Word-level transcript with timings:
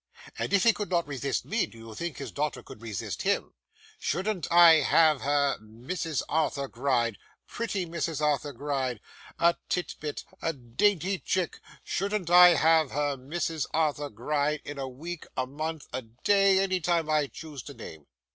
And 0.39 0.51
if 0.51 0.63
he 0.63 0.73
could 0.73 0.89
not 0.89 1.05
resist 1.05 1.45
ME, 1.45 1.67
do 1.67 1.77
you 1.77 1.93
think 1.93 2.17
his 2.17 2.31
daughter 2.31 2.63
could 2.63 2.81
resist 2.81 3.21
HIM? 3.21 3.53
Shouldn't 3.99 4.51
I 4.51 4.77
have 4.81 5.21
her 5.21 5.59
Mrs. 5.59 6.23
Arthur 6.27 6.67
Gride 6.67 7.19
pretty 7.45 7.85
Mrs. 7.85 8.19
Arthur 8.19 8.51
Gride 8.51 8.99
a 9.37 9.57
tit 9.69 9.93
bit 9.99 10.23
a 10.41 10.53
dainty 10.53 11.19
chick 11.19 11.59
shouldn't 11.83 12.31
I 12.31 12.55
have 12.55 12.89
her 12.93 13.15
Mrs. 13.15 13.67
Arthur 13.75 14.09
Gride 14.09 14.61
in 14.65 14.79
a 14.79 14.89
week, 14.89 15.27
a 15.37 15.45
month, 15.45 15.85
a 15.93 16.01
day 16.01 16.57
any 16.57 16.79
time 16.79 17.07
I 17.07 17.27
chose 17.27 17.61
to 17.61 17.75
name? 17.75 18.07